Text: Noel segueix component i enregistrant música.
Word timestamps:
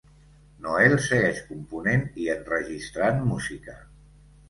Noel 0.65 0.95
segueix 1.09 1.43
component 1.51 2.03
i 2.25 2.33
enregistrant 2.39 3.25
música. 3.33 3.81